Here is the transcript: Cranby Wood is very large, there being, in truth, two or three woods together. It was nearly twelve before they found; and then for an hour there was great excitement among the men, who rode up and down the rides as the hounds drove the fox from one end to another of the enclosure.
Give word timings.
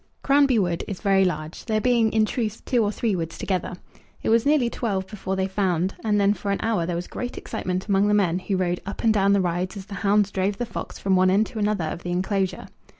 Cranby 0.23 0.57
Wood 0.57 0.83
is 0.87 0.99
very 0.99 1.23
large, 1.23 1.65
there 1.65 1.79
being, 1.79 2.11
in 2.11 2.25
truth, 2.25 2.65
two 2.65 2.83
or 2.83 2.91
three 2.91 3.15
woods 3.15 3.37
together. 3.37 3.75
It 4.23 4.29
was 4.29 4.47
nearly 4.47 4.67
twelve 4.67 5.05
before 5.05 5.35
they 5.35 5.47
found; 5.47 5.93
and 6.03 6.19
then 6.19 6.33
for 6.33 6.49
an 6.49 6.57
hour 6.63 6.87
there 6.87 6.95
was 6.95 7.05
great 7.05 7.37
excitement 7.37 7.87
among 7.87 8.07
the 8.07 8.15
men, 8.15 8.39
who 8.39 8.57
rode 8.57 8.79
up 8.83 9.03
and 9.03 9.13
down 9.13 9.33
the 9.33 9.41
rides 9.41 9.77
as 9.77 9.85
the 9.85 9.93
hounds 10.01 10.31
drove 10.31 10.57
the 10.57 10.65
fox 10.65 10.97
from 10.97 11.15
one 11.15 11.29
end 11.29 11.45
to 11.45 11.59
another 11.59 11.85
of 11.85 12.01
the 12.01 12.09
enclosure. 12.09 12.67